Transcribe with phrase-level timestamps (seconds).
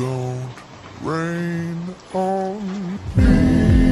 [0.00, 0.48] Don't
[1.02, 3.89] rain on me.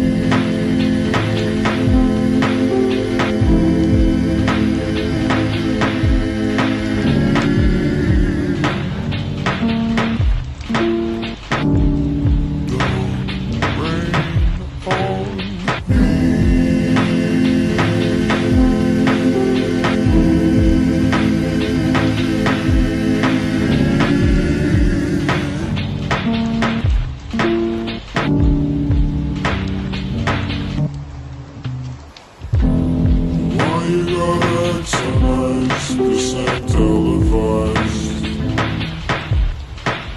[34.80, 38.24] Nice, this ain't televised.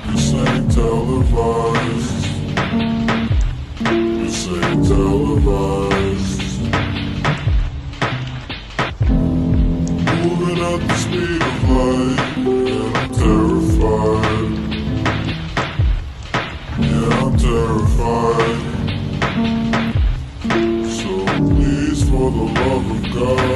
[0.08, 2.26] This ain't televised.
[4.20, 6.62] This ain't televised.
[10.22, 14.52] Moving at the speed of light, and I'm terrified.
[16.86, 18.62] Yeah, I'm terrified.
[20.98, 21.12] So
[21.50, 23.51] please, for the love of God.